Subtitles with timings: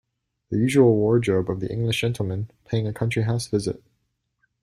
[0.49, 3.83] The usual wardrobe of the English gentleman paying a country-house visit.